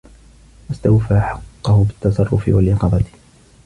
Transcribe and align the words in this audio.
وَاسْتَوْفَى 0.69 1.19
حَقَّهُ 1.19 1.83
بِالتَّصَرُّفِ 1.83 2.49
وَالْيَقِظَةِ 2.49 3.03